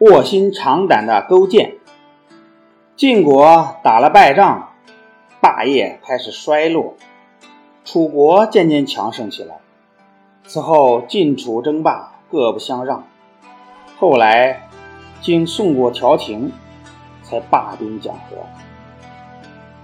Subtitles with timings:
[0.00, 1.74] 卧薪尝胆的勾践。
[2.96, 4.70] 晋国打了败仗，
[5.42, 6.94] 霸业开始衰落，
[7.84, 9.58] 楚国渐渐强盛起来。
[10.44, 13.04] 此后晋楚争霸，各不相让。
[13.98, 14.70] 后来
[15.20, 16.50] 经宋国调停，
[17.22, 18.38] 才罢兵讲和。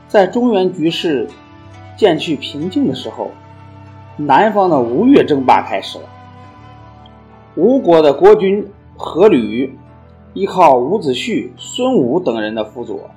[0.09, 1.29] 在中原局势
[1.95, 3.33] 渐趋平静的时候，
[4.17, 6.05] 南方的吴越争霸开始了。
[7.55, 9.73] 吴国的国君阖闾。
[10.37, 13.09] 依靠伍子胥、孙武等人的辅佐，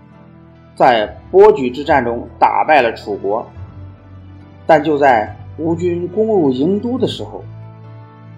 [0.74, 3.46] 在伯举之战中打败了楚国。
[4.66, 7.44] 但就在吴军攻入郢都的时候，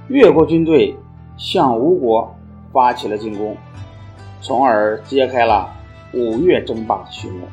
[0.07, 0.95] 越国军队
[1.37, 2.35] 向吴国
[2.73, 3.55] 发起了进攻，
[4.41, 5.69] 从而揭开了
[6.15, 7.45] 五越争霸的序幕。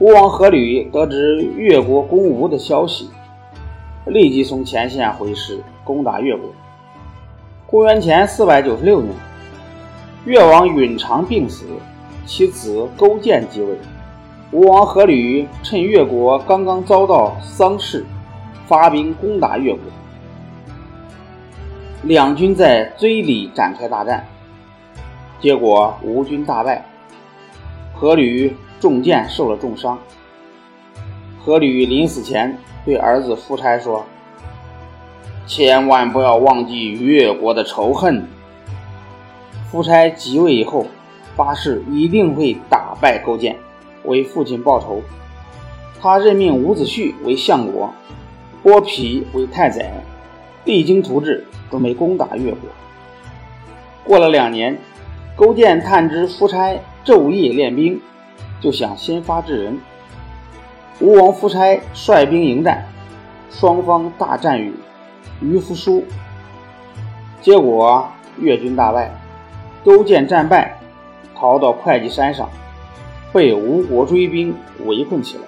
[0.00, 3.08] 吴王阖闾得知越国攻吴的消息，
[4.06, 6.48] 立即从前线回师攻打越国。
[7.68, 9.14] 公元前四百九十六年。
[10.24, 11.66] 越王允常病死，
[12.24, 13.76] 其子勾践继位。
[14.52, 18.04] 吴王阖闾趁越国刚刚遭到丧事，
[18.66, 19.80] 发兵攻打越国。
[22.02, 24.26] 两军在郴里展开大战，
[25.40, 26.84] 结果吴军大败，
[27.98, 29.98] 阖闾中箭受了重伤。
[31.44, 34.04] 阖闾临死前对儿子夫差说
[35.46, 38.24] ：“千万不要忘记越国的仇恨。”
[39.72, 40.86] 夫差即位以后，
[41.34, 43.56] 发誓一定会打败勾践，
[44.04, 45.00] 为父亲报仇。
[45.98, 47.90] 他任命伍子胥为相国，
[48.62, 49.90] 剥皮为太宰，
[50.66, 52.68] 励精图治，准备攻打越国。
[54.04, 54.76] 过了两年，
[55.34, 57.98] 勾践探知夫差昼夜练兵，
[58.60, 59.80] 就想先发制人。
[61.00, 62.84] 吴王夫差率兵迎战，
[63.48, 64.74] 双方大战于
[65.40, 66.04] 于夫书，
[67.40, 68.06] 结果
[68.38, 69.10] 越军大败。
[69.84, 70.78] 勾践战败，
[71.34, 72.48] 逃到会稽山上，
[73.32, 74.54] 被吴国追兵
[74.86, 75.42] 围困起来。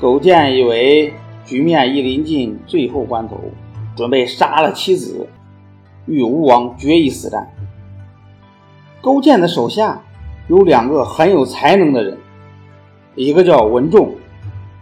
[0.00, 1.12] 勾践以为
[1.44, 3.38] 局面已临近最后关头，
[3.96, 5.28] 准备杀了妻子，
[6.06, 7.48] 与吴王决一死战。
[9.00, 10.02] 勾践的手下
[10.48, 12.18] 有两个很有才能的人，
[13.14, 14.14] 一个叫文仲，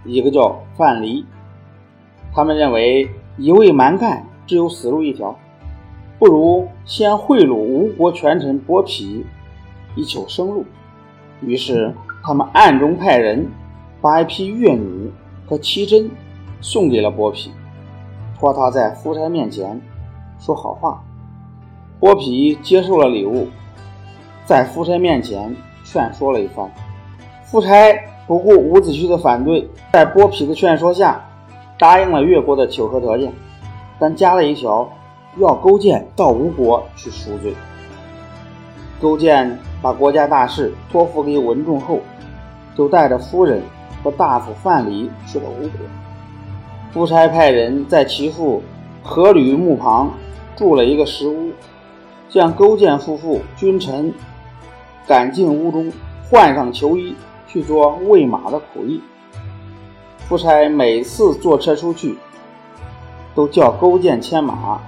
[0.04, 1.24] 一个叫范蠡。
[2.32, 5.38] 他们认为一味蛮干，只有死路一条。
[6.18, 9.22] 不如先贿赂吴国权臣伯嚭，
[9.94, 10.64] 以求生路。
[11.40, 13.48] 于是他们暗中派人
[14.00, 15.12] 把一批越女
[15.46, 16.10] 和奇珍
[16.60, 17.50] 送给了伯嚭，
[18.36, 19.80] 托他在夫差面前
[20.40, 21.00] 说好话。
[22.00, 23.46] 伯嚭接受了礼物，
[24.44, 25.54] 在夫差面前
[25.84, 26.68] 劝说了一番。
[27.44, 27.70] 夫差
[28.26, 31.24] 不顾伍子胥的反对，在伯嚭的劝说下，
[31.78, 33.32] 答应了越国的求和条件，
[34.00, 34.88] 但加了一条。
[35.38, 37.54] 要勾践到吴国去赎罪。
[39.00, 42.00] 勾践把国家大事托付给文仲后，
[42.76, 43.62] 就带着夫人
[44.02, 45.80] 和大夫范蠡去了吴国。
[46.92, 48.62] 夫差派人在其父
[49.04, 50.10] 阖闾墓旁
[50.56, 51.52] 筑了一个石屋，
[52.28, 54.12] 将勾践夫妇君臣
[55.06, 55.92] 赶进屋中，
[56.28, 57.14] 换上囚衣，
[57.46, 59.00] 去做喂马的苦役。
[60.28, 62.18] 夫差每次坐车出去，
[63.34, 64.80] 都叫勾践牵马。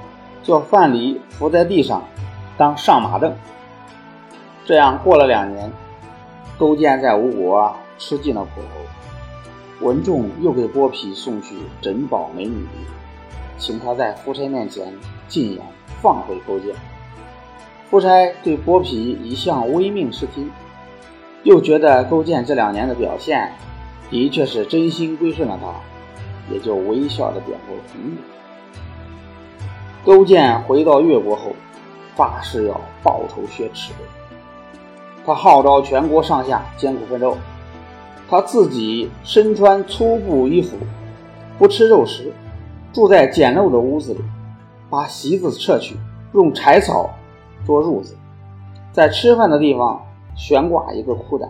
[0.50, 2.02] 叫范蠡伏在地上
[2.58, 3.32] 当上马凳，
[4.64, 5.70] 这样过了两年，
[6.58, 9.86] 勾践在吴国吃尽了苦头。
[9.86, 12.66] 文仲又给剥皮送去珍宝美女，
[13.58, 14.92] 请他在夫差面前
[15.28, 15.62] 进言
[16.02, 16.74] 放回勾践。
[17.88, 18.08] 夫差
[18.42, 20.50] 对剥皮一向唯命是听，
[21.44, 23.52] 又觉得勾践这两年的表现
[24.10, 28.16] 的确是真心归顺了他，也就微笑的点头同意。
[30.04, 31.52] 勾践回到越国后，
[32.16, 33.92] 发誓要报仇雪耻。
[35.26, 37.36] 他号召全国上下艰苦奋斗，
[38.28, 40.76] 他自己身穿粗布衣服，
[41.58, 42.32] 不吃肉食，
[42.92, 44.20] 住在简陋的屋子里，
[44.88, 45.96] 把席子撤去，
[46.32, 47.10] 用柴草
[47.66, 48.16] 做褥子，
[48.92, 50.02] 在吃饭的地方
[50.34, 51.48] 悬挂一个裤裆。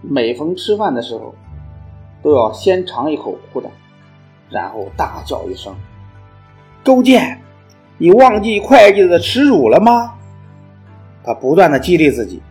[0.00, 1.34] 每逢吃饭的时候，
[2.22, 3.66] 都要先尝一口裤裆，
[4.48, 5.74] 然后大叫一声
[6.82, 7.40] ：“勾践！”
[7.98, 10.14] 你忘记会计的耻辱了吗？
[11.24, 12.42] 他不断的激励自己，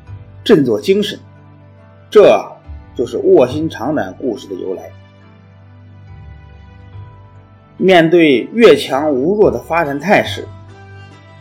[0.44, 1.18] 振作精神。
[2.10, 2.44] 这
[2.96, 4.90] 就是卧薪尝胆故事的由来。
[7.78, 10.48] 面对越强无弱的发展态势，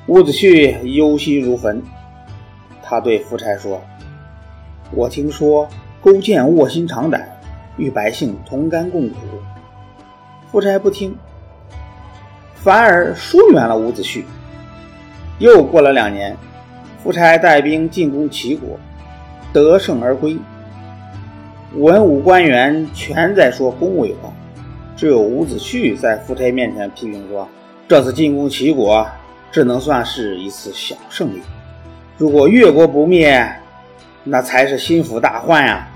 [0.07, 1.83] 伍子胥忧心如焚。
[2.83, 3.81] 他对夫差说
[4.93, 5.69] ：“我听说
[6.03, 7.27] 勾践卧薪尝胆，
[7.77, 9.17] 与百姓同甘共苦。”
[10.53, 11.17] 夫差不听。
[12.65, 14.23] 反而疏远了伍子胥。
[15.39, 16.35] 又过了两年，
[17.03, 18.81] 夫差带兵进攻齐国，
[19.53, 20.39] 得胜而归。
[21.75, 24.33] 文武官员全在说恭维话，
[24.97, 27.47] 只有伍子胥在夫差面前批评说
[27.87, 29.07] ：“这次进攻齐国，
[29.53, 31.43] 只能算是一次小胜利。
[32.17, 33.47] 如果越国不灭，
[34.23, 35.87] 那才是心腹大患呀！”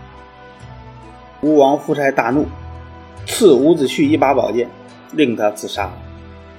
[1.41, 2.45] 吴王夫差大怒，
[3.25, 4.69] 赐伍子胥一把宝剑，
[5.13, 5.91] 令他自杀。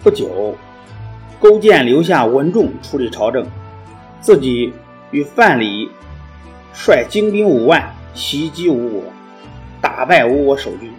[0.01, 0.55] 不久，
[1.41, 3.45] 勾践留下文仲处理朝政，
[4.21, 4.73] 自己
[5.11, 5.89] 与范蠡
[6.73, 9.03] 率精兵五万袭击吴国，
[9.81, 10.89] 打败吴国守军，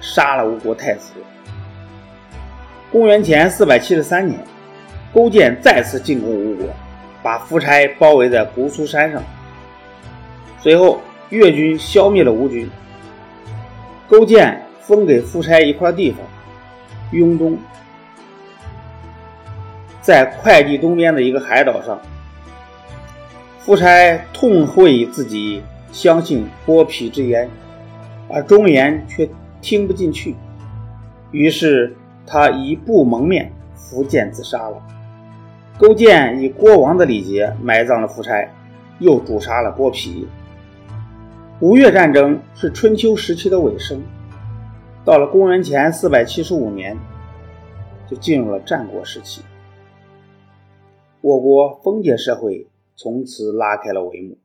[0.00, 1.12] 杀了吴国太子。
[2.90, 4.38] 公元前四百七十三年，
[5.14, 6.66] 勾践再次进攻吴国，
[7.22, 9.22] 把夫差包围在姑苏山上。
[10.60, 11.00] 随后，
[11.30, 12.68] 越军消灭了吴军。
[14.08, 16.20] 勾践封给夫差一块地方，
[17.12, 17.56] 雍东，
[20.00, 22.00] 在会稽东边的一个海岛上。
[23.60, 25.62] 夫差痛悔自己
[25.92, 27.50] 相信剥皮之言，
[28.28, 29.28] 而忠言却
[29.60, 30.34] 听不进去，
[31.32, 31.94] 于是
[32.26, 34.82] 他一步蒙面伏剑自杀了。
[35.76, 38.48] 勾践以国王的礼节埋葬了夫差，
[38.98, 40.26] 又诛杀了剥皮。
[41.60, 44.00] 吴越战争是春秋时期的尾声，
[45.04, 46.96] 到了公元前四百七十五年，
[48.08, 49.42] 就进入了战国时期。
[51.20, 54.38] 我国封建社会从此拉开了帷幕。